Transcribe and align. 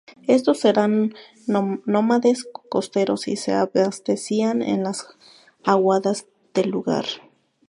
Estos 0.25 0.65
eran 0.65 1.13
nómades 1.45 2.49
costeros 2.71 3.27
y 3.27 3.35
se 3.37 3.51
abastecían 3.53 4.63
en 4.63 4.81
las 4.83 5.05
aguadas 5.63 6.25
del 6.55 6.71
lugar. 6.71 7.05